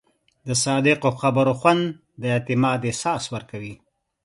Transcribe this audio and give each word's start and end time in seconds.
د 0.47 0.49
صادقو 0.63 1.09
خبرو 1.21 1.53
خوند 1.59 1.83
د 2.21 2.23
اعتماد 2.35 2.79
احساس 2.89 3.23
ورکوي. 3.33 3.75